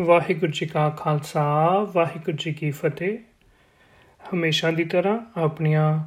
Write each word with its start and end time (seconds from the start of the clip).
ਵਾਹਿਗੁਰੂ 0.00 0.52
ਜੀ 0.52 0.66
ਕਾ 0.66 0.90
ਖਾਲਸਾ, 0.90 1.68
ਵਾਹਿਗੁਰੂ 1.94 2.36
ਜੀ 2.36 2.52
ਕੀ 2.52 2.70
ਫਤਿਹ। 2.70 3.18
ਹਮੇਸ਼ਾ 4.34 4.70
ਦੀ 4.70 4.84
ਤਰ੍ਹਾਂ 4.84 5.18
ਆਪਣੀਆਂ 5.36 6.04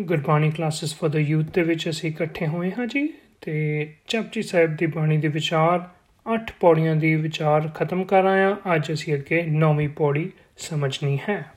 Gurbani 0.00 0.50
classes 0.50 0.94
for 0.96 1.10
the 1.10 1.16
youth 1.16 1.44
ਦੇ 1.44 1.62
ਵਿੱਚ 1.62 1.88
ਅਸੀਂ 1.88 2.10
ਇਕੱਠੇ 2.10 2.46
ਹੋਏ 2.46 2.70
ਹਾਂ 2.78 2.86
ਜੀ 2.86 3.08
ਤੇ 3.40 3.94
ਚਪਜੀ 4.08 4.42
ਸਾਹਿਬ 4.42 4.76
ਦੀ 4.76 4.86
ਬਾਣੀ 4.86 5.18
ਦੇ 5.18 5.28
ਵਿਚਾਰ 5.28 5.88
8 6.34 6.38
ਪੌੜੀਆਂ 6.60 6.96
ਦੀ 6.96 7.14
ਵਿਚਾਰ 7.14 7.68
ਖਤਮ 7.68 8.04
ਕਰ 8.04 8.24
ਆਇਆ 8.24 8.56
ਅੱਜ 8.74 8.92
ਅਸੀਂ 8.92 9.14
ਅੱਗੇ 9.14 9.46
9ਵੀਂ 9.46 9.88
ਪੌੜੀ 9.88 10.32
ਸਮਝਣੀ 10.58 11.18
ਹੈ। 11.28 11.52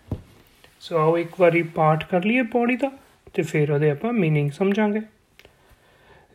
ਸੋ 0.80 0.98
ਆਓ 0.98 1.18
ਇੱਕ 1.18 1.40
ਵਾਰੀ 1.40 1.64
ਪਾਠ 1.64 2.06
ਕਰ 2.06 2.26
ਲਈਏ 2.26 2.42
ਪੌੜੀ 2.42 2.76
ਦਾ 2.76 2.92
ਤੇ 3.34 3.42
ਫਿਰ 3.42 3.72
ਉਹਦੇ 3.72 3.92
ਆਪਾਂ 3.92 4.12
मीनिंग 4.12 4.50
ਸਮਝਾਂਗੇ। 4.50 5.02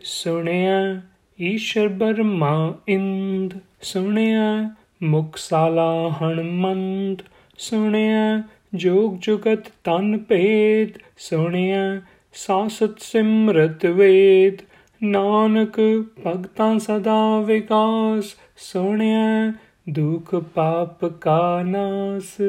ਸੁਣਿਆ 0.01 1.03
ਈਸ਼ਰ 1.41 1.89
ਬਰਮਾ 1.89 2.79
ਇੰਦ, 2.89 3.55
ਸੁਣਿਆ 3.83 4.75
ਮੁਖ 5.03 5.37
ਸਾਲਾ 5.37 6.11
ਹਣਮੰਦ 6.23 7.23
ਸੁਣਿਆ 7.59 8.43
ਜੋਗ 8.75 9.19
ਜੁਗਤ 9.21 9.73
ਤਨ 9.85 10.19
ਭੇਦ, 10.19 10.89
ਸੁਣਿਆ 11.19 12.01
ਸਾਸਤ 12.33 13.01
ਸਿਮਰਤ 13.01 13.87
ਵੇਦ, 13.87 14.59
ਨਾਨਕ 15.03 16.05
ਭਗਤਾਂ 16.27 16.79
ਸਦਾ 16.79 17.41
ਵਿਕਾਸ, 17.41 18.25
ਸੁਣਿਆ 18.57 19.53
ਦੁਖ 19.89 20.35
ਪਾਪ 20.35 21.05
ਕਾ 21.05 21.63
ਨਾਸ। 21.63 22.43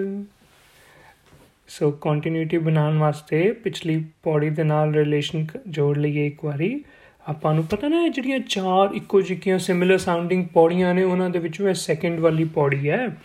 ਸੋ 1.68 1.92
ਕੰਟੀਨਿਊਟੀ 1.92 2.58
ਬਣਾਉਣ 2.58 2.98
ਵਾਸਤੇ 2.98 3.52
ਪਿਛਲੀ 3.52 4.06
ਪੌੜੀ 4.24 4.50
ਦੇ 4.50 4.64
ਨਾਲ 4.64 4.94
ਰਿਲੇਸ਼ਨ 4.94 5.48
ਜੋੜ 5.68 5.98
ਲਈਏ 5.98 6.28
ਇੱਕ 6.28 6.46
ਵਾਰੀ। 6.46 6.84
ਆਪਾਂ 7.28 7.54
ਨੂੰ 7.54 7.66
ਪਤਾ 7.66 7.88
ਨਾ, 7.88 8.08
ਜਿਹੜੀਆਂ 8.08 8.40
ਚਾਰ 8.40 8.96
ਇੱਕੋ 8.96 9.22
ਜਿਹੀਆਂ 9.22 9.60
ਸਿਮਿਲਰ 9.60 9.98
ਸਾਊਂਡਿੰਗ 9.98 10.46
ਪੌੜੀਆਂ 10.46 10.94
ਨੇ, 10.94 11.04
ਉਹਨਾਂ 11.04 11.30
ਦੇ 11.30 11.40
ਵਿੱਚੋਂ 11.40 11.70
ਇਹ 11.70 11.74
ਸੈਕੰਡ 11.74 12.20
ਵਾਲੀ 12.20 12.44
ਪੌੜੀ 12.44 12.90
ਹੈ। 12.90 13.18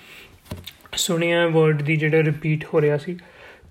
ਸੁਣਿਆ 0.96 1.46
ਵਰਡ 1.46 1.82
ਦੀ 1.82 1.96
ਜਿਹੜਾ 1.96 2.22
ਰਿਪੀਟ 2.22 2.64
ਹੋ 2.74 2.80
ਰਿਹਾ 2.80 2.96
ਸੀ। 2.96 3.18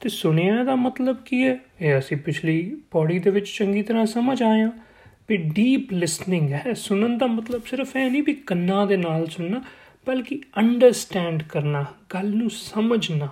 ਤੇ 0.01 0.09
ਸੁਣਿਆ 0.09 0.63
ਦਾ 0.63 0.75
ਮਤਲਬ 0.75 1.17
ਕੀ 1.25 1.43
ਹੈ? 1.43 1.57
ਇਹ 1.81 1.99
ਅਸੀਂ 1.99 2.17
ਪਿਛਲੀ 2.17 2.81
ਪੌੜੀ 2.91 3.19
ਦੇ 3.19 3.29
ਵਿੱਚ 3.29 3.47
ਚੰਗੀ 3.57 3.81
ਤਰ੍ਹਾਂ 3.81 4.05
ਸਮਝ 4.05 4.43
ਆਏ 4.43 4.61
ਹਾਂ 4.61 4.71
ਵੀ 5.29 5.37
ਡੀਪ 5.37 5.93
ਲਿਸਨਿੰਗ 5.93 6.51
ਹੈ। 6.51 6.73
ਸੁਣਨ 6.75 7.17
ਦਾ 7.17 7.27
ਮਤਲਬ 7.27 7.61
ਸਿਰਫ 7.65 7.95
ਇਹ 7.95 8.11
ਨਹੀਂ 8.11 8.23
ਵੀ 8.23 8.33
ਕੰਨਾਂ 8.33 8.87
ਦੇ 8.87 8.97
ਨਾਲ 8.97 9.27
ਸੁਣਨਾ, 9.27 9.63
ਬਲਕਿ 10.07 10.41
ਅੰਡਰਸਟੈਂਡ 10.57 11.43
ਕਰਨਾ, 11.43 11.85
ਗੱਲ 12.13 12.29
ਨੂੰ 12.35 12.49
ਸਮਝਣਾ। 12.49 13.27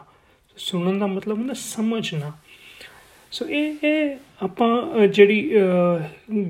ਸੁਣਨ 0.58 1.00
ਦਾ 1.00 1.08
ਮਤਲਬ 1.08 1.38
ਹੁੰਦਾ 1.38 1.54
ਸਮਝਣਾ। 1.54 2.32
ਸੋ 3.32 3.46
ਇਹ 3.46 3.86
ਇਹ 3.86 4.16
ਆਪਾਂ 4.44 5.08
ਜਿਹੜੀ 5.08 5.52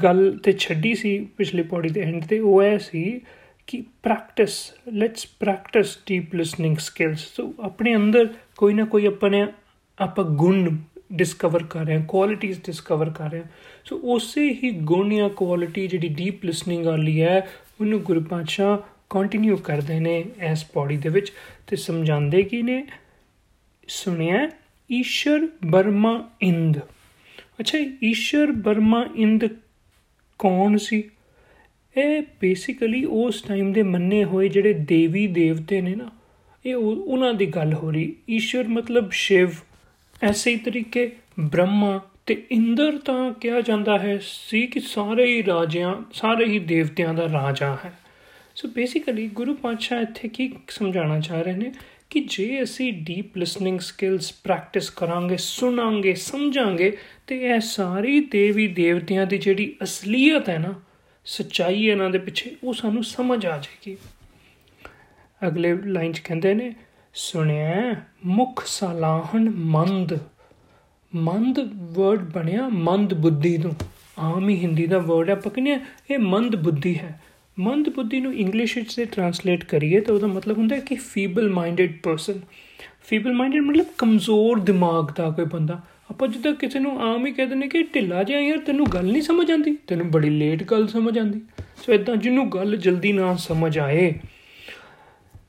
ਗੱਲ 0.04 0.38
ਤੇ 0.44 0.52
ਛੱਡੀ 0.54 0.94
ਸੀ 0.96 1.18
ਪਿਛਲੀ 1.38 1.62
ਪੌੜੀ 1.64 1.90
ਦੇ 1.90 2.02
ਐਂਡ 2.02 2.26
ਤੇ, 2.26 2.40
ਉਹ 2.40 2.62
ਐ 2.64 2.78
ਸੀ 2.78 3.22
ਕਿ 3.68 3.84
practice 4.04 4.56
let's 4.94 5.26
practice 5.40 5.98
deep 6.08 6.36
listening 6.36 6.78
skills 6.78 7.26
so 7.36 7.54
ਆਪਣੇ 7.64 7.96
ਅੰਦਰ 7.96 8.28
ਕੋਈ 8.58 8.74
ਨਾ 8.74 8.86
ਕੋਈ 8.86 9.06
ਆਪਣੇ 9.06 9.46
ਆਪਾਂ 9.98 10.24
ਗੁਣ 10.42 10.78
ਡਿਸਕਵਰ 11.14 11.64
ਕਰ 11.64 11.86
ਰਹੇ 11.86 11.96
ਹਾਂ 11.96 12.06
ਕੁਆਲਿਟੀਆਂ 12.06 12.56
ਡਿਸਕਵਰ 12.66 13.10
ਕਰ 13.10 13.30
ਰਹੇ 13.32 13.40
ਹਾਂ। 13.40 13.48
ਸੋ 13.86 14.00
ਉਸੇ 14.16 14.48
ਹੀ 14.64 14.72
ਗੁਣ 14.92 15.16
ਜਾਂ 15.16 15.30
ਕੁਆਲਿਟੀ 15.30 15.88
ਜਿਹੜੀ 15.88 16.08
ਡੀਪ 16.10 16.46
ਲਿਸਨਿੰਗ 16.46 16.86
ਵਾਲੀ 16.86 17.22
ਹੈ, 17.22 17.48
ਉਹਨੂੰ 17.82 18.00
ਗੁਰੂ 18.02 18.22
ਪਾਤਸ਼ਾਹ 18.30 18.78
ਕੰਟੀਨਿਊ 19.10 19.58
ਕਰਦੇ 19.64 20.00
ਨੇ 20.00 20.18
ਇਸ 20.52 20.64
ਪੌੜੀ 20.74 20.98
ਦੇ 20.98 21.10
ਵਿੱਚ 21.10 21.32
ਤੇ 21.68 21.76
ਸਮਝਾਉਂਦੇ 21.76 22.42
ਕੀ 22.44 22.62
ਨੇ, 22.62 22.84
ਸੁਣਿਆ 23.88 24.48
ਈਸ਼ਰ 24.92 25.48
ਬਰਮਾ 25.66 26.30
ਇੰਦ। 26.42 26.78
ਅੱਛਾ, 27.60 27.78
ਈਸ਼ਰ 28.04 28.52
ਬਰਮਾ 28.52 29.10
ਇੰਦ 29.16 29.46
ਕੌਣ 30.40 30.78
ਸੀ? 30.78 31.04
ਇਹ 31.98 32.24
ਬੇਸਿਕਲੀ 32.42 33.06
ਉਸ 33.06 33.42
ਟਾਈਮ 33.42 33.74
ਦੇ 33.74 33.84
ਮੰਨੇ 33.84 34.24
ਹੋਏ 34.24 34.50
ਜਿਹੜੇ 34.50 34.74
ਦੇਵੀ 34.74 35.28
ਦੇਵਤੇ 35.28 35.82
ਨੇ 35.82 35.96
ਨਾ, 35.96 36.12
ਇਹ 36.66 36.76
ਉਹਨਾਂ 36.76 37.34
ਦੀ 37.34 37.46
ਗੱਲ 37.46 37.74
ਹੋ 37.74 37.92
ਰਹੀ। 37.92 38.16
ਈਸ਼ਰ 38.30 38.68
ਮਤਲਬ 38.68 39.12
ਸ਼ਿਵ। 39.12 39.50
ਐਸੇ 40.24 40.52
ਹੀ 40.52 40.58
ਤਰੀਕੇ 40.58 41.12
ਬ੍ਰਹਮਾ 41.40 42.02
ਤੇ 42.26 42.46
ਇੰਦਰ 42.52 42.98
ਤਾਂ 42.98 43.34
ਕਿਹਾ 43.34 43.62
ਜਾਂਦਾ 43.62 44.00
ਹੈ, 44.00 44.20
ਸੀ 44.24 44.68
ਕਿ 44.68 44.80
ਸਾਰੇ 44.80 45.26
ਹੀ 45.26 45.46
ਰਾਜਿਆਂ, 45.46 45.96
ਸਾਰੇ 46.14 46.46
ਹੀ 46.46 46.60
ਦੇਵਤਿਆਂ 46.60 47.14
ਦਾ 47.14 47.24
ਰਾਜਾ 47.24 47.78
ਹੈ। 47.86 48.00
ਸੋ 48.56 48.68
ਬੇਸਿਕਲੀ 48.68 49.28
ਗੁਰੂ 49.28 49.56
ਪਾਤਸ਼ਾਹ 49.56 50.02
ਇੱਥੇ 50.02 50.28
ਕੀ 50.28 50.54
ਸਮਝਾਉਣਾ 50.70 51.20
ਚਾਹ 51.20 51.42
ਰਹੇ 51.42 51.54
ਨੇ? 51.54 51.72
ਕਿ 52.10 52.20
ਜੇ 52.20 52.64
ਅਸੀਂ 52.64 52.94
ਡੀਪ 52.94 53.38
ਲਿਸਨਿੰਗ 53.38 53.80
ਸਕਿਲਸ 53.80 54.34
ਪ੍ਰੈਕਟਿਸ 54.44 54.90
ਕਰਾਂਗੇ, 54.90 55.38
ਸੁਣਾਂਗੇ, 55.38 56.14
ਸਮਝਾਂਗੇ, 56.14 56.98
ਤੇ 57.28 57.42
ਇਹ 57.42 57.60
ਸਾਰੀ 57.60 58.20
ਦੇਵੀ 58.20 58.68
ਦੇਵਤਿਆਂ 58.68 59.26
ਦੀ 59.26 59.38
ਜਿਹੜੀ 59.38 59.76
ਅਸਲੀਅਤ 59.84 60.50
ਹੈ 60.50 60.58
ਨਾ, 60.58 60.74
ਸਚਾਈ 61.26 61.86
ਇਹਨਾਂ 61.86 62.10
ਦੇ 62.10 62.18
ਪਿੱਛੇ, 62.18 62.56
ਉਹ 62.64 62.74
ਸਾਨੂੰ 62.74 63.04
ਸਮਝ 63.04 63.46
ਆ 63.46 63.58
ਜਾਏਗੀ। 63.58 63.98
ਅਗਲੇ 65.48 65.78
ਲਾਈਨ 65.86 66.12
'ਚ 66.12 66.20
ਕਹਿੰਦੇ 66.20 66.54
ਨੇ, 66.54 66.74
ਸੁਣਿਆ, 67.14 67.96
ਮੁਖ 68.26 68.64
ਸਲਾਹਣ 68.66 69.50
ਮੰਦ। 69.50 70.20
ਮੰਦ 71.16 71.60
ਵਰਡ 71.74 72.20
ਬਣਿਆ 72.20 72.68
ਮੰਦ 72.68 73.14
ਬੁੱਧੀ 73.14 73.58
ਤੋਂ 73.58 73.72
ਆਮ 74.20 74.50
ਹੀ 74.50 74.60
ਹਿੰਦੀ 74.60 74.88
ਦਾ 74.88 74.98
ਵਰਡ 74.98 75.30
ਹੈ 75.30 75.36
ਪਕਨੇ 75.36 75.80
ਇਹ 76.12 76.20
ਮੰਦ 76.20 76.56
ਬੁੱਧੀ 76.56 76.98
ਹੈ। 76.98 77.22
ਮੰਦ 77.60 77.90
ਬੁੱਧੀ 77.90 78.22
ਨੂੰ 78.22 78.36
ਇੰਗਲਿਸ਼ 78.36 78.78
ਵਿੱਚ 78.78 78.96
ਤੇ 78.96 79.06
ਟਰਾਂਸਲੇਟ 79.06 79.64
ਕਰੀਏ 79.64 80.00
ਤਾਂ 80.00 80.16
ਉਹਦਾ 80.16 80.28
ਮਤਲਬ 80.28 80.58
ਹੁੰਦਾ 80.58 80.76
ਹੈ 80.76 80.82
ਕਿ 80.82 80.96
feeble 80.96 81.50
minded 81.50 81.90
person 82.04 82.40
feeble 83.08 83.34
minded 83.34 83.58
ਮਤਲਬ 83.58 83.86
ਕਮਜ਼ੋਰ 83.98 84.60
ਦਿਮਾਗ 84.60 85.08
ਦਾ 85.16 85.30
ਕੋਈ 85.30 85.46
ਬੰਦਾ। 85.46 85.82
ਆਪਾਂ 86.10 86.28
ਜਿੱਦਾਂ 86.28 86.54
ਕਿਸੇ 86.54 86.80
ਨੂੰ 86.80 87.02
ਆਮ 87.02 87.28
ਹੀ 87.28 87.32
ਕਹਿੰਦੇ 87.32 87.56
ਨੇ 87.56 87.68
ਕਿ 87.68 87.84
ਢਿੱਲਾ 87.84 88.24
ਜਿਹਾ 88.24 88.40
ਯਾਰ, 88.40 88.58
ਤੈਨੂੰ 88.58 88.86
ਗੱਲ 88.94 89.06
ਨਹੀਂ 89.06 89.22
ਸਮਝ 89.22 89.52
ਆਉਂਦੀ। 89.52 89.78
ਤੈਨੂੰ 89.88 90.12
ਬੜੀ 90.12 90.30
ਲੇਟ 90.30 90.64
ਗੱਲ 90.64 90.88
ਸਮਝ 90.88 91.20
ਆਉਂਦੀ। 91.20 91.42
ਸੋ 91.86 91.94
ਇਦਾਂ 91.94 92.16
ਜਿਹਨੂੰ 92.16 92.50
ਗੱਲ 92.50 92.78
ਜਲਦੀ 92.78 93.12
ਨਾ 93.12 93.36
ਸਮਝ 93.36 93.80
ਆਏ। 93.80 94.14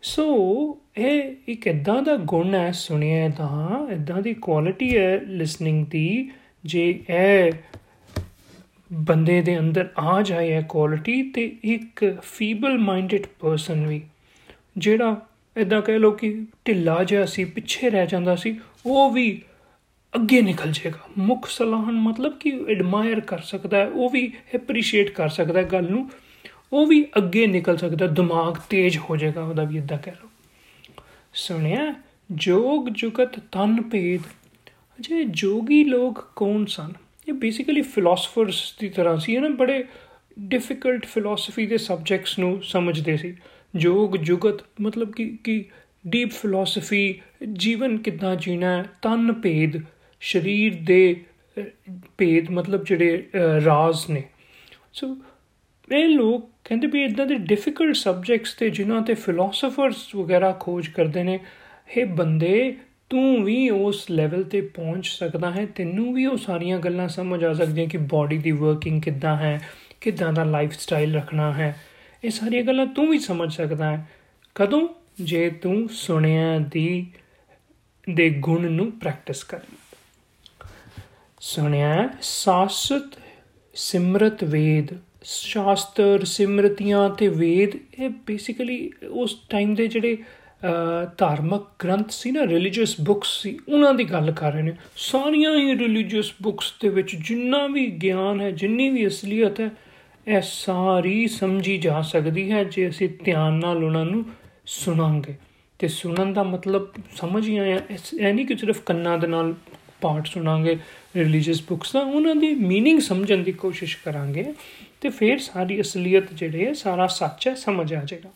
ਸੋ 0.02 0.78
ਇਹ 0.98 1.36
ਇੱਕ 1.48 1.66
ਇਦਾਂ 1.66 2.02
ਦਾ 2.02 2.16
ਗੁਣ 2.16 2.54
ਹੈ, 2.54 2.72
ਸੁਣਿਆ 2.72 3.28
ਤਾਂ 3.28 3.92
ਇਦਾਂ 3.92 4.22
ਦੀ 4.22 4.34
ਕੁਆਲਿਟੀ 4.34 4.96
ਹੈ 4.96 5.20
ਲਿਸਨਿੰਗ 5.26 5.86
ਦੀ। 5.86 6.30
ਜੇ 6.64 7.00
ਇਹ 7.10 7.52
ਬੰਦੇ 8.92 9.42
ਦੇ 9.42 9.58
ਅੰਦਰ 9.58 9.88
ਆ 9.98 10.22
ਜਾਏ 10.22 10.56
ਇਹ 10.56 10.62
ਕੁਆਲਿਟੀ 10.62 11.30
ਤੇ 11.30 11.56
ਇੱਕ 11.64 12.18
ਫੀਬਲ 12.22 12.78
ਮਾਈਂਡਡ 12.78 13.26
ਪਰਸਨ 13.40 13.86
ਵੀ, 13.86 14.02
ਜਿਹੜਾ 14.76 15.26
ਇਦਾਂ 15.56 15.82
ਕਹਿ 15.82 15.98
ਲੋ 15.98 16.10
ਕਿ 16.10 16.46
ਢਿੱਲਾ 16.64 17.04
ਜਿਹਾ 17.04 17.26
ਸੀ, 17.26 17.44
ਪਿੱਛੇ 17.44 17.90
ਰਹਿ 17.90 18.06
ਜਾਂਦਾ 18.06 18.36
ਸੀ, 18.36 18.60
ਉਹ 18.86 19.10
ਵੀ 19.10 19.42
ਅੱਗੇ 20.14 20.42
ਨਿਕਲ 20.42 20.72
ਜਾਏਗਾ। 20.72 20.98
ਮੁਖ 21.18 21.48
ਸਲਾਹਨ 21.48 21.92
ਮਤਲਬ 21.92 22.38
ਕਿ 22.38 22.60
ਐਡਮਾਇਰ 22.68 23.20
ਕਰ 23.20 23.38
ਸਕਦਾ 23.38 23.76
ਹੈ, 23.76 23.88
ਉਹ 23.88 24.10
ਵੀ 24.10 24.32
ਐਪਰੀਸ਼ੀਏਟ 24.54 25.10
ਕਰ 25.10 25.28
ਸਕਦਾ 25.28 25.60
ਹੈ 25.60 25.64
ਗੱਲ 25.64 25.90
ਨੂੰ, 25.90 26.10
ਉਹ 26.72 26.86
ਵੀ 26.86 27.06
ਅੱਗੇ 27.16 27.46
ਨਿਕਲ 27.46 27.76
ਸਕਦਾ 27.76 28.06
ਦਿਮਾਗ 28.06 28.54
ਤੇਜ਼ 28.70 28.98
ਹੋ 28.98 29.16
ਜਾਏਗਾ, 29.16 29.44
ਉਹਦਾ 29.44 29.64
ਵੀ 29.64 29.78
ਇਦਾਂ 29.78 29.98
ਕਹਿ 29.98 30.12
ਲੋ 30.12 30.28
ਸੁਣਿਆ? 31.34 31.94
ਜੋਗ 32.30 32.88
ਜੁਗਤ 32.88 33.38
ਤਨ 33.38 33.82
ਭੇਦ। 33.82 34.20
ਅਜੇ 34.68 35.24
ਜੋਗੀ 35.24 35.84
ਲੋਕ 35.84 36.32
ਕੌਣ 36.36 36.64
ਸਨ? 36.64 36.92
ਇਹ 37.28 37.32
ਬੇਸਿਕਲੀ 37.34 37.80
ਫਿਲਾਸਫਰਸ 37.84 38.60
ਦੀ 38.80 38.88
ਤਰ੍ਹਾਂ 38.88 39.16
ਸੀ 39.18 39.34
ਇਹਨਾਂ 39.34 39.50
ਬੜੇ 39.50 39.84
ਡਿਫਿਕਲਟ 40.38 41.06
ਫਿਲਾਸਫੀ 41.06 41.66
ਦੇ 41.66 41.78
ਸਬਜੈਕਟਸ 41.78 42.38
ਨੂੰ 42.38 42.62
ਸਮਝਦੇ 42.62 43.16
ਸੀ। 43.16 43.34
ਜੋਗ 43.74 44.16
ਜੁਗਤ, 44.16 44.64
ਮਤਲਬ 44.80 45.12
ਕਿ 45.12 45.24
ਕਿ 45.44 45.64
ਡੀਪ 46.06 46.30
ਫਿਲਾਸਫੀ 46.32 47.20
ਜੀਵਨ 47.54 47.96
ਕਿੱਦਾਂ 47.98 48.34
ਜੀਣਾ 48.36 48.76
ਹੈ, 48.76 48.84
ਤਨ 49.02 49.32
ਭੇਦ, 49.32 49.80
ਸਰੀਰ 50.22 50.76
ਦੇ 50.82 51.16
ਭੇਦ, 52.18 52.50
ਮਤਲਬ 52.50 52.84
ਜਿਹੜੇ 52.84 53.30
ਰਾਜ਼ 53.64 54.10
ਨੇ। 54.10 54.22
ਸੋ 54.92 55.16
ਇਹ 55.88 56.08
ਲੋਕ 56.08 56.50
ਕਹਿੰਦੇ 56.64 56.86
ਵੀ 56.86 57.04
ਇਦਾਂ 57.04 57.26
ਦੇ 57.26 57.34
ਡਿਫਿਕਲਟ 57.48 57.96
ਸਬਜੈਕਟਸ 57.96 58.54
ਤੇ 58.54 58.68
ਜਿਨ੍ਹਾਂ 58.70 59.00
ਤੇ 59.02 59.14
ਫਿਲਾਸਫਰਸ 59.14 60.14
ਵਗੈਰਾ 60.14 60.56
ਖੋਜ 60.60 60.88
ਕਰਦੇ 60.88 61.22
ਨੇ, 61.22 61.38
ਇਹ 61.96 62.06
ਬੰਦੇ 62.06 62.76
ਤੂੰ 63.10 63.44
ਵੀ 63.44 63.70
ਉਸ 63.70 64.10
ਲੈਵਲ 64.10 64.42
ਤੇ 64.42 64.60
ਪਹੁੰਚ 64.60 65.06
ਸਕਦਾ 65.06 65.50
ਹੈ, 65.50 65.66
ਤੈਨੂੰ 65.66 66.14
ਵੀ 66.14 66.26
ਉਹ 66.26 66.36
ਸਾਰੀਆਂ 66.36 66.78
ਗੱਲਾਂ 66.78 67.08
ਸਮਝ 67.08 67.44
ਆ 67.44 67.52
ਸਕਦੀਆਂ 67.52 67.88
ਕਿ 67.88 67.98
ਬਾਡੀ 67.98 68.38
ਦੀ 68.38 68.50
ਵਰਕਿੰਗ 68.50 69.02
ਕਿੱਦਾਂ 69.02 69.36
ਹੈ, 69.36 69.68
ਕਿੱਦਾਂ 70.00 70.32
ਦਾ 70.32 70.44
ਲਾਈਫ 70.44 70.72
ਸਟਾਈਲ 70.72 71.14
ਰੱਖਣਾ 71.14 71.52
ਹੈ। 71.52 71.80
ਇਹ 72.24 72.30
ਸਾਰੀਆਂ 72.30 72.62
ਗੱਲਾਂ 72.62 72.86
ਤੂੰ 72.86 73.10
ਵੀ 73.10 73.18
ਸਮਝ 73.18 73.54
ਸਕਦਾ 73.54 73.96
ਹੈ। 73.96 74.08
ਕਦੋਂ? 74.54 74.88
ਜੇ 75.20 75.50
ਤੂੰ 75.50 75.88
ਸੁਣਿਆ 75.88 76.58
ਦੀ, 76.58 77.06
ਦੇ 78.14 78.30
ਗੁਣ 78.30 78.70
ਨੂੰ 78.70 78.92
ਪ੍ਰੈਕਟਿਸ 78.92 79.44
ਕਰ। 79.44 79.60
ਸੁਣਿਆ, 81.40 82.08
ਸਾਸਤ 82.22 83.18
ਸਿਮਰਤ 83.74 84.44
ਵੇਦ, 84.44 84.86
ਸ਼ਾਸਤਰ 85.22 86.24
ਸਿਮਰਤੀਆਂ 86.24 87.10
ਤੇ 87.10 87.28
ਵੇਦ, 87.28 88.02
ਇਹ 88.02 88.08
ਬੇਸਿਕਲੀ 88.08 88.90
ਉਸ 89.10 89.36
ਟਾਈਮ 89.48 89.74
ਦੇ 89.74 89.86
ਜਿਹੜੇ 89.86 90.18
ਧਾਰਮਿਕ 91.17 91.61
ਗ੍ਰੰਥ 91.83 92.11
ਸੀ 92.11 92.31
ਨਾ 92.31 92.45
ਰਿਲੀਜੀਅਸ 92.45 92.95
ਬੁੱਕਸ 93.01 93.29
ਸੀ 93.41 93.57
ਉਹਨਾਂ 93.69 93.93
ਦੀ 93.93 94.03
ਗੱਲ 94.03 94.31
ਕਰ 94.31 94.53
ਰਹੇ 94.53 94.61
ਨੇ 94.61 94.73
ਸਾਰੀਆਂ 94.95 95.55
ਹੀ 95.55 95.75
ਰਿਲੀਜੀਅਸ 95.77 96.31
ਬੁੱਕਸ 96.41 96.73
ਦੇ 96.81 96.89
ਵਿੱਚ 96.89 97.15
ਜਿੰਨਾ 97.15 97.65
ਵੀ 97.67 97.85
ਗਿਆਨ 98.03 98.41
ਹੈ 98.41 98.51
ਜਿੰਨੀ 98.51 98.89
ਵੀ 98.89 99.07
ਅਸਲੀਅਤ 99.07 99.59
ਹੈ 99.59 99.69
ਇਹ 100.27 100.41
ਸਾਰੀ 100.41 101.27
ਸਮਝੀ 101.27 101.77
ਜਾ 101.77 102.01
ਸਕਦੀ 102.01 102.51
ਹੈ 102.51 102.63
ਜੇ 102.63 102.87
ਅਸੀਂ 102.89 103.09
ਧਿਆਨ 103.23 103.53
ਨਾਲ 103.53 103.83
ਉਹਨਾਂ 103.83 104.05
ਨੂੰ 104.05 104.25
ਸੁਣਾਂਗੇ 104.65 105.35
ਤੇ 105.79 105.87
ਸੁਣਨ 105.87 106.33
ਦਾ 106.33 106.43
ਮਤਲਬ 106.43 106.93
ਸਮਝ 107.15 107.47
ਹੀ 107.47 107.57
ਆਇਆ 107.57 107.79
ਇਹ 107.89 108.33
ਨਹੀਂ 108.33 108.45
ਕਿ 108.45 108.55
ਸਿਰਫ 108.55 108.79
ਕੰਨਾਂ 108.81 109.17
ਦੇ 109.17 109.27
ਨਾਲ 109.27 109.53
ਪਾਠ 110.01 110.27
ਸੁਣਾਂਗੇ 110.27 110.77
ਰਿਲੀਜੀਅਸ 111.15 111.61
ਬੁੱਕਸ 111.69 111.91
ਦਾ 111.93 111.99
ਉਹਨਾਂ 111.99 112.35
ਦੀ 112.35 112.53
मीनिंग 112.55 112.99
ਸਮਝਣ 112.99 113.43
ਦੀ 113.43 113.51
ਕੋਸ਼ਿਸ਼ 113.51 113.97
ਕਰਾਂਗੇ 113.97 114.45
ਤੇ 115.01 115.09
ਫਿਰ 115.09 115.37
ਸਾਰੀ 115.37 115.81
ਅਸਲੀਅਤ 115.81 116.33
ਜਿਹੜੇ 116.33 116.73
ਸਾਰਾ 116.73 117.07
ਸੱਚ 117.07 117.47
ਹੈ 117.47 117.53
ਸਮਝ 117.55 117.93
ਆ 117.93 118.03
ਜਾਏਗਾ 118.05 118.29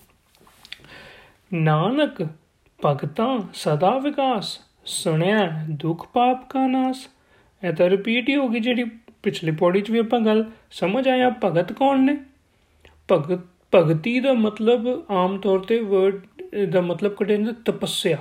ਨਾਨਕ 1.53 2.27
ਭਗਤਾਂ 2.81 3.39
ਸਦਾ 3.55 3.99
ਵਿਕਾਸ, 3.99 4.59
ਸੁਣਿਆ 4.85 5.49
ਦੁੱਖ 5.71 6.07
ਪਾਪ 6.13 6.49
ਕਾ 6.51 6.67
ਨਾਸ। 6.67 7.07
ਇਹ 7.63 7.73
ਤਾਂ 7.73 7.89
ਰਿਪੀਟ 7.91 8.29
ਹੀ 8.29 8.37
ਹੋ 8.37 8.49
ਗਈ 8.49 8.61
ਜਿਹੜੀ 8.61 8.85
ਪਿਛਲੇ 9.23 9.53
ਪੌੜੀ 9.53 9.81
'ਚ 9.81 9.91
ਵੀ 9.91 9.99
ਆਪਾਂ 9.99 10.21
ਗੱਲ 10.21 10.45
ਸਮਝ 10.71 11.07
ਆਇਆ 11.09 11.31
ਭਗਤ 11.45 11.73
ਕੌਣ 11.73 12.01
ਨੇ? 12.01 12.17
ਭਗਤ 13.13 13.47
ਭਗਤੀ 13.75 14.19
ਦਾ 14.21 14.33
ਮਤਲਬ 14.33 14.89
ਆਮ 15.11 15.39
ਤੌਰ 15.39 15.59
ਤੇ 15.59 15.79
ਵਰਡ 15.81 16.21
ਦਾ 16.71 16.81
ਮਤਲਬ 16.81 17.15
ਕੱਢਿਆ 17.15 17.37
ਜਾਂਦਾ 17.37 17.53
ਤਪੱਸਿਆ। 17.65 18.19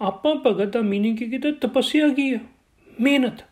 ਆਪਾਂ 0.00 0.34
ਭਗਤ 0.36 0.72
ਦਾ 0.72 0.80
ਮੀਨਿੰਗ 0.80 1.16
ਕੀ 1.18 1.30
ਕੀਤਾ? 1.30 1.50
ਤਪੱਸਿਆ 1.60 2.08
ਕੀ 2.08 2.32
ਹੈ 2.34 2.40
ਮਿਹਨਤ। 3.00 3.44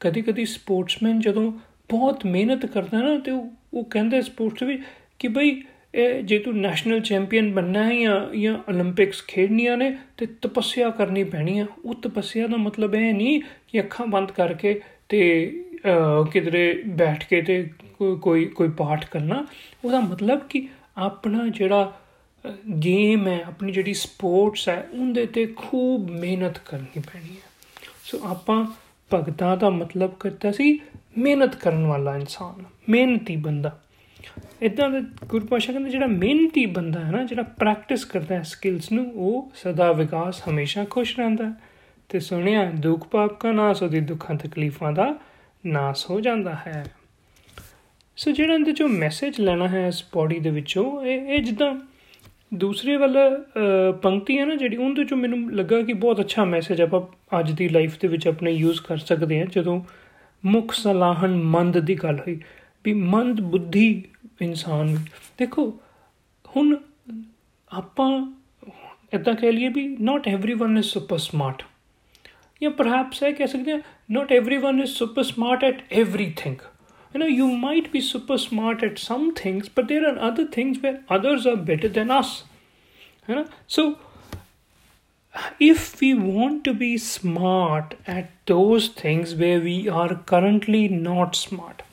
ਕਦੀ 0.00 0.22
ਕਦੀ 0.22 0.44
ਸਪੋਰਟਸਮੈਨ 0.44 1.20
ਜਦੋਂ 1.20 1.50
ਬਹੁਤ 1.90 2.24
ਮਿਹਨਤ 2.26 2.66
ਕਰਦਾ 2.66 3.00
ਨਾ, 3.02 3.18
ਤੇ 3.18 3.30
ਉਹ 3.30 3.84
ਕਹਿੰਦੇ 3.84 4.22
ਸਪੋਰਟਸ 4.22 4.62
ਵੀ 4.62 4.78
ਕਿ 5.18 5.28
ਬਈ 5.28 5.62
ਇਹ 5.94 6.22
ਜੇ 6.22 6.38
ਤੂੰ 6.38 6.56
ਨੈਸ਼ਨਲ 6.56 7.00
ਚੈਂਪੀਅਨ 7.00 7.52
ਬੰਨਾ 7.52 7.82
ਹੈ 7.84 7.94
ਜਾਂ 8.00 8.34
ਜਾਂ 8.34 8.56
올림픽ਸ 8.70 9.22
ਖੇਡਣੀਆਂ 9.28 9.76
ਨੇ, 9.76 9.96
ਤੇ 10.16 10.26
ਤਪੱਸਿਆ 10.42 10.90
ਕਰਨੀ 10.90 11.24
ਪੈਣੀ 11.24 11.58
ਆ। 11.58 11.66
ਉਹ 11.84 11.94
ਤਪੱਸਿਆ 11.94 12.46
ਦਾ 12.46 12.56
ਮਤਲਬ 12.56 12.94
ਇਹ 12.94 13.12
ਨਹੀਂ 13.14 13.40
ਕਿ 13.68 13.80
ਅੱਖਾਂ 13.80 14.06
ਬੰਦ 14.06 14.30
ਕਰਕੇ 14.30 14.80
ਤੇ 15.08 15.20
ਕਿਧਰੇ 16.32 16.82
ਬੈਠ 16.88 17.26
ਕੇ 17.28 17.42
ਤੇ 17.42 17.70
ਕੋਈ 18.22 18.44
ਕੋਈ 18.46 18.68
ਪਾਠ 18.68 19.04
ਕਰਨਾ। 19.06 19.44
ਉਹਦਾ 19.84 20.00
ਮਤਲਬ 20.00 20.40
ਕਿ 20.48 20.66
ਆਪਣਾ 20.98 21.46
ਜਿਹੜਾ 21.48 21.92
ਗੇਮ 22.78 23.26
ਹੈ, 23.28 23.40
ਆਪਣੀ 23.46 23.72
ਜਿਹੜੀ 23.72 23.94
ਸਪੋਰਟਸ 23.94 24.68
ਹੈ, 24.68 24.88
ਉਹਦੇ 24.92 25.26
ਤੇ 25.26 25.46
ਖੂਬ 25.56 26.10
ਮਿਹਨਤ 26.10 26.58
ਕਰਨੀ 26.58 27.00
ਪੈਣੀ 27.02 27.36
ਹੈ। 27.36 27.50
ਸੋ 28.04 28.20
ਆਪਾਂ 28.24 28.64
ਭਗਤਾਂ 29.10 29.56
ਦਾ 29.56 29.70
ਮਤਲਬ 29.70 30.14
ਕਰਤਾ 30.20 30.50
ਸੀ, 30.52 30.78
ਮਿਹਨਤ 31.18 31.54
ਕਰਨ 31.56 31.86
ਵਾਲਾ 31.86 32.16
ਇਨਸਾਨ, 32.16 32.64
ਮਿਹਨਤੀ 32.88 33.36
ਬੰਦਾ। 33.36 33.78
ਇਦਾਂ 34.62 34.88
ਦੇ 34.90 35.00
ਗੁਰਪਾਸ਼ਾ 35.28 35.72
ਕਹਿੰਦੇ 35.72 35.90
ਜਿਹੜਾ 35.90 36.06
ਮਿਹਨਤੀ 36.06 36.64
ਬੰਦਾ 36.66 37.00
ਹੈ 37.00 37.10
ਨਾ, 37.10 37.22
ਜਿਹੜਾ 37.24 37.42
ਪ੍ਰੈਕਟਿਸ 37.42 38.04
ਕਰਦਾ 38.04 38.34
ਹੈ 38.34 38.42
ਸਕਿੱਲਸ 38.42 38.90
ਨੂੰ, 38.92 39.10
ਉਹ 39.14 39.50
ਸਦਾ 39.54 39.90
ਵਿਕਾਸ 39.92 40.42
ਹਮੇਸ਼ਾ 40.48 40.84
ਖੁਸ਼ 40.84 41.18
ਰਹਿੰਦਾ 41.18 41.52
ਤੇ 42.10 42.20
ਸੁਣਿਆ, 42.20 42.64
ਦੁੱਖ 42.70 43.06
ਪਾਪ 43.08 43.38
ਕਾ 43.40 43.52
ਨਾਸ, 43.52 43.82
ਉਹਦੀ 43.82 44.00
ਦੁੱਖਾਂ 44.00 44.36
ਤਕਲੀਫਾਂ 44.36 44.92
ਦਾ 44.92 45.14
ਨਾਸ 45.64 46.10
ਹੋ 46.10 46.20
ਜਾਂਦਾ 46.20 46.54
ਹੈ। 46.66 46.84
ਸੋ 48.16 48.30
ਜਿਹੜਾ 48.30 48.54
ਇਹਦੇ 48.54 48.72
ਚੋਂ 48.72 48.88
ਮੈਸੇਜ 48.88 49.40
ਲੈਣਾ 49.40 49.68
ਹੈ 49.68 49.86
ਇਸ 49.86 50.04
ਬੋਡੀ 50.12 50.38
ਦੇ 50.38 50.50
ਵਿੱਚੋਂ, 50.50 51.02
ਇਹ 51.02 51.28
ਇਹ 51.28 51.42
ਜਿੱਦਾਂ 51.42 51.74
ਦੂਸਰੇ 52.54 52.96
ਵੱਲ 52.96 53.16
ਪੰਕਤੀ 54.02 54.38
ਹੈ 54.38 54.44
ਨਾ, 54.44 54.54
ਜਿਹੜੀ 54.54 54.76
ਉਹਦੇ 54.76 55.04
ਚੋਂ 55.04 55.18
ਮੈਨੂੰ 55.18 55.52
ਲੱਗਾ 55.52 55.80
ਕਿ 55.82 55.92
ਬਹੁਤ 55.92 56.20
ਅੱਛਾ 56.20 56.44
ਮੈਸੇਜ 56.44 56.80
ਆਪਾਂ 56.82 57.00
ਅੱਜ 57.38 57.52
ਦੀ 57.52 57.68
ਲਾਈਫ 57.68 57.98
ਦੇ 58.00 58.08
ਵਿੱਚ 58.08 58.28
ਆਪਣੇ 58.28 58.50
ਯੂਜ਼ 58.50 58.80
ਕਰ 58.80 58.96
ਸਕਦੇ 58.98 59.38
ਹਾਂ, 59.40 59.46
ਜਦੋਂ 59.46 59.80
ਮੁਖ 60.44 60.72
ਸਲਾਹਨ 60.72 61.36
ਮੰਦ 61.46 61.78
ਦੀ 61.78 61.94
ਗੱਲ 61.94 62.18
ਹੋਈ। 62.18 62.40
ਵੀ 62.83 62.93
ਮੰਦ 62.93 63.41
ਬੁੱਧੀ 63.41 64.03
ਇਨਸਾਨ 64.41 64.95
ਦੇਖੋ 65.37 65.69
ਹੁਣ 66.55 66.75
ਆਪਾਂ 67.71 68.09
ਇਦਾਂ 69.13 69.33
ਕਹਿ 69.35 69.51
ਲਈਏ 69.51 69.69
ਵੀ 69.69 69.87
not 69.99 70.27
everyone 70.27 70.77
is 70.77 70.85
super 70.85 71.17
smart 71.17 71.63
ਜਾਂ 72.61 72.71
ਪਰਹੈਪਸ 72.71 73.23
ਇਹ 73.23 73.33
ਕਹਿ 73.35 73.47
ਸਕਦੇ 73.47 73.71
ਹਾਂ 73.71 73.79
not 74.11 74.31
everyone 74.31 74.81
is 74.81 74.91
super 74.91 75.23
smart 75.23 75.63
at 75.63 75.81
everything 75.91 76.57
you 77.13 77.19
know 77.19 77.27
you 77.27 77.45
might 77.59 77.91
be 77.91 77.99
super 78.01 78.37
smart 78.37 78.83
at 78.83 78.99
some 78.99 79.33
things 79.33 79.69
but 79.77 79.87
there 79.87 80.07
are 80.07 80.17
other 80.29 80.45
things 80.55 80.81
where 80.81 80.97
others 81.09 81.45
are 81.51 81.55
better 81.69 81.89
than 81.97 82.11
us 82.11 82.43
you 83.27 83.35
know 83.35 83.45
so 83.75 83.85
if 85.59 85.99
we 86.01 86.13
want 86.13 86.63
to 86.63 86.73
be 86.73 86.97
smart 86.97 87.95
at 88.07 88.29
those 88.45 88.89
things 89.01 89.35
where 89.35 89.59
we 89.59 89.77
are 89.89 90.09
currently 90.33 90.83
not 90.87 91.35
smart 91.35 91.83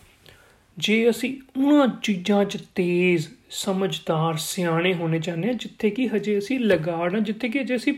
ਜੇ 0.79 1.09
ਅਸੀਂ 1.09 1.29
ਉਹਨਾਂ 1.57 1.87
ਚੀਜ਼ਾਂ 2.03 2.43
'ਚ 2.45 2.57
ਤੇਜ਼, 2.75 3.27
ਸਮਝਦਾਰ, 3.51 4.35
ਸਿਆਣੇ 4.37 4.93
ਹੋਣੇ 4.93 5.19
ਚਾਹੁੰਦੇ 5.19 5.47
ਹਾਂ, 5.47 5.53
ਜਿੱਥੇ 5.53 5.89
ਕਿ 5.89 6.07
ਹਜੇ 6.07 6.37
ਅਸੀਂ 6.37 6.59
ਲਗਾੜਾਂ 6.59 7.19
ਜਿੱਥੇ 7.19 7.49
ਕਿ 7.49 7.61
ਅਜੇ 7.61 7.75
ਅਸੀਂ 7.75 7.93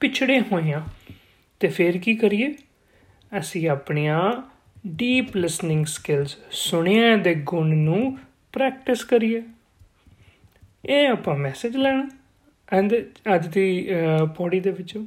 ਪਿਛੜੇ 0.00 0.40
ਹੋਏ 0.40 0.72
ਹਾਂ, 0.72 0.80
ਤੇ 1.60 1.68
ਫਿਰ 1.68 1.98
ਕੀ 1.98 2.14
ਕਰੀਏ? 2.14 2.54
ਅਸੀਂ 3.38 3.68
ਆਪਣੀਆਂ 3.68 4.20
ਡੀਪ 4.86 5.36
ਲਿਸਨਿੰਗ 5.36 5.86
ਸਕਿੱਲਸ 5.86 6.36
ਸੁਣਿਆ 6.50 7.16
ਦੇ 7.16 7.34
ਗੁਣ 7.34 7.74
ਨੂੰ 7.76 8.18
ਪ੍ਰੈਕਟਿਸ 8.52 9.04
ਕਰੀਏ। 9.04 9.42
ਇਹ 10.84 11.08
ਆਪਾਂ 11.08 11.36
ਮੈਸੇਜ 11.36 11.76
ਲੈਣਾ। 11.76 12.08
ਐਂਡ 12.72 12.94
ਅੱਜ 13.34 13.46
ਦੀ 13.46 13.88
ਪੌੜੀ 14.36 14.60
ਦੇ 14.60 14.70
ਵਿੱਚੋਂ। 14.70 15.06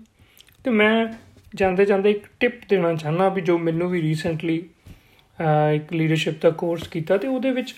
ਤੇ 0.64 0.72
ਮੈਂ 0.72 1.08
ਜਾਂਦੇ 1.56 1.86
ਜਾਂਦੇ 1.86 2.12
ਇੱਕ 2.12 2.26
ਟਿਪ 2.40 2.68
ਦੇਣਾ 2.70 2.94
ਚਾਹਨਾ 2.94 3.30
ਵੀ 3.30 3.42
ਜੋ 3.42 3.58
ਮੈਨੂੰ 3.58 3.90
ਵੀ 3.90 4.02
ਰੀਸੈਂਟਲੀ 4.02 4.64
ਇੱਕ 5.76 5.94
ਲੀਡਰਸ਼ਿਪ 5.94 6.42
ਦਾ 6.42 6.50
ਕੋਰਸ 6.50 6.88
ਕੀਤਾ 6.88 7.18
ਤੇ 7.18 7.28
ਉਹਦੇ 7.28 7.52
ਵਿੱਚ 7.52 7.74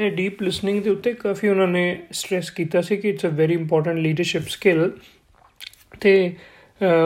ਇਹ 0.00 0.10
ਡੀਪ 0.10 0.42
ਲਿਸਨਿੰਗ 0.42 0.82
ਦੇ 0.82 0.90
ਉੱਤੇ 0.90 1.12
ਕਾਫੀ 1.12 1.48
ਉਹਨਾਂ 1.48 1.68
ਨੇ 1.68 1.84
ਸਟ੍ਰੈਸ 2.12 2.50
ਕੀਤਾ 2.50 2.80
ਸੀ 2.80 2.96
ਕਿ 2.96 3.08
it's 3.08 3.26
a 3.26 3.28
very 3.28 3.54
important 3.54 3.98
leadership 3.98 4.48
skill 4.48 4.90
ਤੇ 6.00 6.34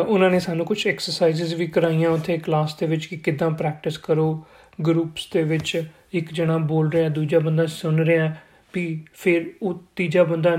ਉਹਨਾਂ 0.07 0.31
ਨੇ 0.31 0.39
ਸਾਨੂੰ 0.41 0.67
ਕੁਝ 0.67 0.87
ਐਕਸਰਸਾਈਜ਼ਸ 0.87 1.55
ਵੀ 1.55 1.67
ਕਰਾਈਆਂ 1.67 2.11
ਉੱਥੇ 2.11 2.39
ਕਲਾਸ 2.39 2.75
ਦੇ 2.75 2.87
ਵਿੱਚ 2.87 3.07
ਕਿ 3.07 3.17
ਕਿੱਦਾਂ 3.17 3.51
ਪ੍ਰੈਕਟਿਸ 3.51 3.99
ਕਰੋ 3.99 4.45
ਗਰੁੱਪਸ 4.87 5.29
ਦੇ 5.33 5.43
ਵਿੱਚ 5.43 5.83
ਇੱਕ 6.13 6.33
ਜਣਾ 6.33 6.57
ਬੋਲ 6.59 6.91
ਰਿਹਾ, 6.91 7.09
ਦੂਜਾ 7.09 7.39
ਬੰਦਾ 7.39 7.67
ਸੁਣ 7.67 8.05
ਰਿਹਾ, 8.05 8.35
ਵੀ 8.75 9.01
ਫਿਰ 9.15 9.51
ਉਹ 9.63 9.83
ਤੀਜਾ 9.97 10.25
ਬੰਦਾ 10.25 10.57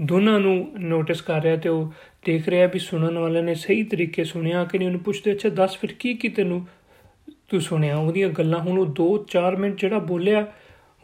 ਦੋਨਾਂ 0.00 0.38
ਨੂੰ 0.40 0.72
ਨੋਟਿਸ 0.78 1.20
ਕਰ 1.22 1.42
ਰਿਹਾ 1.42 1.56
ਤੇ 1.56 1.68
ਉਹ 1.68 1.92
ਦੇਖ 2.26 2.48
ਰਿਹਾ 2.48 2.66
ਵੀ 2.66 2.78
ਸੁਣਨ 2.78 3.18
ਵਾਲੇ 3.18 3.42
ਨੇ 3.42 3.54
ਸਹੀ 3.54 3.82
ਤਰੀਕੇ 3.82 4.24
ਸੁਣਿਆ 4.24 4.64
ਕਿ 4.64 4.78
ਨਹੀਂ, 4.78 4.88
ਉਹਨੂੰ 4.88 5.00
ਪੁੱਛਦੇ, 5.00 5.32
ਅੱਛਾ, 5.32 5.48
ਦੱਸ 5.48 5.76
ਫਿਰ 5.78 5.92
ਕੀ 5.98 6.14
ਕੀ 6.14 6.28
ਤੈਨੂੰ 6.28 6.66
ਤੂੰ 7.50 7.60
ਸੁਣਿਆ, 7.60 7.96
ਉਹਦੀਆਂ 7.96 8.28
ਗੱਲਾਂ 8.28 8.60
ਹੁਣ 8.60 8.78
ਉਹ 8.78 8.86
2-4 8.96 9.56
ਮਿੰਟ 9.56 9.80
ਜਿਹੜਾ 9.80 9.98
ਬੋਲਿਆ, 10.00 10.46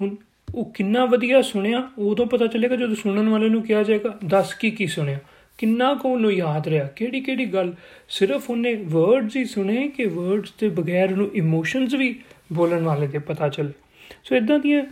ਹੁਣ 0.00 0.14
ਉਹ 0.48 0.70
ਕਿੰਨਾ 0.74 1.04
ਵਧੀਆ 1.04 1.40
ਸੁਣਿਆ, 1.42 1.82
ਉਦੋਂ 1.98 2.26
ਪਤਾ 2.26 2.46
ਚੱਲੇਗਾ 2.46 2.76
ਜਦੋਂ 2.76 2.94
ਸੁਣਨ 2.94 3.28
ਵਾਲੇ 3.28 3.48
ਨੂੰ 3.48 3.62
ਕਿਹਾ 3.62 3.82
ਜਾਏਗਾ, 3.82 4.12
ਦੱਸ 4.24 4.54
ਕੀ 4.54 4.70
ਕੀ 4.70 4.86
ਸੁਣਿਆ। 4.86 5.18
ਕਿੰਨਾ 5.58 5.92
ਕੋ 5.94 6.08
ਉਹਨੂੰ 6.08 6.32
ਯਾਦ 6.32 6.68
ਰਿਹਾ, 6.68 6.84
ਕਿਹੜੀ 6.96 7.20
ਕਿਹੜੀ 7.20 7.44
ਗੱਲ। 7.46 7.72
ਸਿਰਫ 8.08 8.50
ਉਹਨੇ 8.50 8.74
ਵਰਡਸ 8.74 9.36
ਹੀ 9.36 9.44
ਸੁਣੇ 9.44 9.86
ਕਿ 9.88 10.04
ਵਰਡਸ 10.06 10.52
ਦੇ 10.60 10.68
ਬਗੈਰ 10.68 11.12
ਉਹਨੂੰ 11.12 11.30
ਇਮੋਸ਼ਨਸ 11.34 11.94
ਵੀ 11.94 12.14
ਬੋਲਣ 12.52 12.82
ਵਾਲੇ 12.82 13.06
ਦੇ 13.06 13.18
ਪਤਾ 13.18 13.48
ਚੱਲੇ। 13.48 13.72
ਸੋ 14.24 14.34
ਇਦਾਂ 14.36 14.58
ਦੀਆਂ 14.58 14.84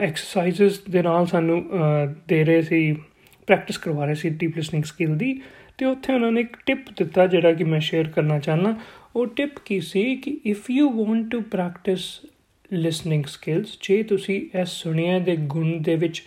ਐਕਸਰਸਾਈਜ਼ਸ 0.00 0.80
ਦੇ 0.90 1.02
ਨਾਲ 1.02 1.26
ਸਾਨੂੰ 1.26 1.64
ਦੇ 2.28 2.42
ਰਹੇ 2.44 2.62
ਸੀ 2.62 2.92
ਪ੍ਰੈਕਟਿਸ 3.48 3.78
ਕਰਵਾ 3.78 4.04
ਰਹੇ 4.04 4.14
ਸੀ 4.14 4.28
ਡੀਪ 4.30 4.56
ਲਿਸਨਿੰਗ 4.56 4.84
ਸਕਿੱਲ 4.84 5.16
ਦੀ। 5.16 5.40
ਤੇ 5.78 5.84
ਉੱਥੇ 5.84 6.12
ਉਹਨਾਂ 6.14 6.32
ਨੇ 6.32 6.40
ਇੱਕ 6.40 6.56
ਟਿਪ 6.66 6.90
ਦਿੱਤਾ 6.96 7.26
ਜਿਹੜਾ 7.26 7.52
ਕਿ 7.52 7.64
ਮੈਂ 7.64 7.80
ਸ਼ੇਅਰ 7.80 8.08
ਕਰਨਾ 8.08 8.38
ਚਾਹਨਾ 8.38 8.74
ਉਹ 9.16 9.26
ਟਿਪ 9.26 9.58
ਕੀ 9.64 9.80
ਸੀ 9.80 10.16
ਕਿ 10.16 10.40
if 10.46 10.70
you 10.70 10.90
want 10.90 11.30
to 11.30 11.40
practice 11.40 12.20
listening 12.72 13.24
skills 13.24 13.78
ਜੇ 13.82 14.02
ਤੁਸੀਂ 14.02 14.58
ਇਸ 14.60 14.68
ਸੁਣਿਆ 14.68 15.18
ਦੇ 15.18 15.36
ਗੁਣ 15.36 15.82
ਦੇ 15.82 15.96
ਵਿੱਚ 15.96 16.22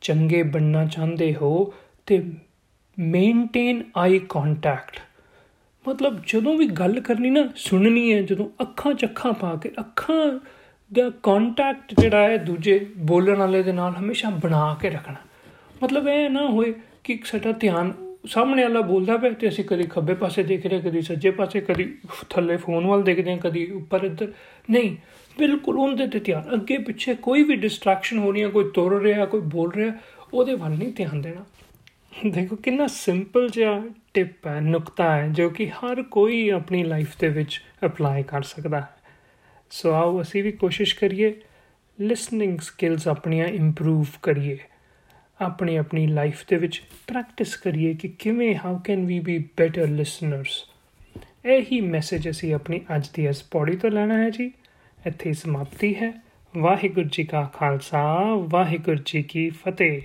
ਚੰਗੇ 0.00 0.42
ਬਣਨਾ 0.42 0.84
ਚਾਹੁੰਦੇ 0.84 1.34
ਹੋ, 1.34 1.74
ਤੇ 2.06 2.22
ਮੇਨਟੇਨ 2.98 3.82
ਆਈ 3.96 4.18
ਕੰਟੈਕਟ 4.28 5.00
ਮਤਲਬ 5.88 6.20
ਜਦੋਂ 6.26 6.56
ਵੀ 6.56 6.66
ਗੱਲ 6.66 7.00
ਕਰਨੀ 7.00 7.30
ਨਾ, 7.30 7.48
ਸੁਣਨੀ 7.56 8.12
ਹੈ, 8.12 8.22
ਜਦੋਂ 8.22 8.48
ਅੱਖਾਂ 8.62 8.94
'ਚ 8.94 9.04
ਅੱਖਾਂ 9.04 9.32
ਪਾ 9.32 9.54
ਕੇ, 9.56 9.70
ਅੱਖਾਂ 9.80 10.40
ਦਾ 10.92 11.10
ਕੰਟੈਕਟ 11.22 12.00
ਜਿਹੜਾ 12.00 12.28
ਹੈ 12.28 12.36
ਦੂਜੇ 12.36 12.86
ਬੋਲਣ 12.96 13.36
ਵਾਲੇ 13.36 13.62
ਦੇ 13.62 13.72
ਨਾਲ 13.72 13.94
ਹਮੇਸ਼ਾ 13.96 14.30
ਬਣਾ 14.30 14.76
ਕੇ 14.80 14.90
ਰੱਖਣਾ। 14.90 15.16
ਮਤਲਬ 15.82 16.08
ਇਹ 16.08 16.30
ਨਾ 16.30 16.46
ਹੋਏ 16.46 16.74
ਕਿ 17.04 17.18
ਸਾਡਾ 17.24 17.52
ਧਿਆਨ 17.52 17.92
ਸਾਹਮਣੇ 18.26 18.62
ਵਾਲਾ 18.62 18.80
ਬੋਲਦਾ 18.80 19.16
ਪਿਆ 19.16 19.30
ਤੇ 19.30 19.48
ਅਸੀਂ 19.48 19.64
ਕਦੀ 19.64 19.82
ਖੱਬੇ 19.82 20.14
ਪਾਸੇ 20.14 20.42
ਦੇਖ 20.42 20.66
ਰਹੇ, 20.66 20.80
ਕਦੀ 20.80 21.02
ਸੱਜੇ 21.02 21.30
ਪਾਸੇ, 21.30 21.60
ਕਦੀ 21.60 21.98
ਥੱਲੇ 22.30 22.56
ਫੋਨ 22.56 22.86
ਵੱਲ 22.86 23.02
ਦੇਖਦੇ 23.02 23.30
ਹਾਂ, 23.30 23.38
ਕਦੀ 23.38 23.66
ਉੱਪਰ, 23.66 24.04
ਇੱਧਰ। 24.04 24.32
ਨਹੀਂ, 24.70 24.96
ਬਿਲਕੁਲ 25.38 25.78
ਉਹਦੇ 25.78 26.06
ਤੇ 26.06 26.20
ਧਿਆਨ। 26.20 26.54
ਅੱਗੇ 26.54 26.78
ਪਿੱਛੇ 26.78 27.14
ਕੋਈ 27.14 27.42
ਵੀ 27.42 27.56
ਡਿਸਟਰੈਕਸ਼ਨ 27.56 28.18
ਹੋ 28.18 28.32
ਰਹੀ 28.32 28.42
ਹੈ, 28.42 28.48
ਕੋਈ 28.48 28.70
ਤੁਰ 28.70 29.02
ਰਿਹਾ, 29.02 29.24
ਕੋਈ 29.24 29.40
ਬੋਲ 29.40 29.72
ਰਿਹਾ, 29.72 29.92
ਉਹਦੇ 30.34 30.54
ਵੱਲ 30.54 30.70
ਨਹੀਂ 30.70 30.92
ਧਿਆਨ 30.92 31.20
ਦੇਣਾ। 31.20 31.44
ਦੇਖੋ 32.30 32.56
ਕਿੰਨਾ 32.56 32.86
ਸਿੰਪਲ 32.86 33.48
ਜਿਹਾ 33.48 33.82
ਟਿਪ 34.14 34.46
ਹੈ, 34.46 34.60
ਨੁਕਤਾ 34.60 35.16
ਹੈ, 35.16 35.28
ਜੋ 35.28 35.50
ਕਿ 35.50 35.70
ਹਰ 35.70 36.02
ਕੋਈ 36.02 36.48
ਆਪਣੀ 36.48 36.84
ਲਾਈਫ 36.84 37.08
ਦੇ 37.18 37.28
ਵਿੱਚ 37.28 37.62
ਅਪਲਾਈ 37.84 38.22
ਕਰ 38.22 38.42
ਸਕਦਾ 38.42 38.80
ਹੈ। 38.80 38.88
ਸੋ 39.70 39.90
ਆਓ 39.90 40.20
ਅਸੀਂ 40.20 40.42
ਵੀ 40.42 40.52
ਕੋਸ਼ਿਸ਼ 40.52 40.94
ਕਰੀਏ 40.94 41.40
ਲਿਸਨਿੰਗ 42.00 42.58
ਸਕਿੱਲਸ 42.58 43.08
ਆਪਣੀਆਂ 43.08 43.46
ਇੰਪਰੂਵ 43.46 44.06
ਕਰੀਏ। 44.22 44.58
ਆਪਣੀ 45.40 45.76
ਆਪਣੀ 45.76 46.06
ਲਾਈਫ 46.06 46.44
ਦੇ 46.48 46.56
ਵਿੱਚ 46.56 46.82
ਪ੍ਰੈਕਟਿਸ 47.06 47.56
ਕਰੀਏ 47.56 47.94
ਕਿ 47.94 48.08
ਕਿਵੇਂ 48.08 48.56
how 48.56 48.78
can 48.78 49.06
we 49.06 49.20
be 49.20 49.38
better 49.38 49.88
listeners 49.88 50.64
ਇਹੀ 51.46 51.80
ਮੈਸੇਜ 51.80 52.30
ਅਸੀਂ 52.30 52.54
ਆਪਣੀ 52.54 52.80
ਅੱਜ 52.96 53.08
ਦੀ 53.14 53.26
ਇਸ 53.26 53.42
ਪੌੜੀ 53.42 53.76
ਤੋਂ 53.76 53.90
ਲੈਣਾ 53.90 54.22
ਹੈ 54.22 54.30
ਜੀ। 54.30 54.52
ਇੱਥੇ 55.06 55.32
ਸਮਾਪਤੀ 55.32 55.94
ਹੈ। 55.94 56.22
ਵਾਹਿਗੁਰੂ 56.56 57.08
ਜੀ 57.12 57.24
ਕਾ 57.24 57.50
ਖਾਲਸਾ, 57.54 58.20
ਵਾਹਿਗੁਰੂ 58.34 58.98
ਜੀ 59.04 59.22
ਕੀ 59.22 59.50
ਫਤਿਹ। 59.50 60.02